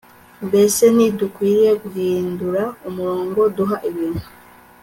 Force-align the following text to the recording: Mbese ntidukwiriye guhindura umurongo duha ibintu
Mbese 0.47 0.83
ntidukwiriye 0.95 1.71
guhindura 1.83 2.63
umurongo 2.89 3.39
duha 3.55 3.77
ibintu 3.89 4.25